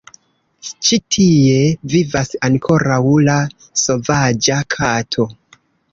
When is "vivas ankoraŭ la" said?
1.93-3.35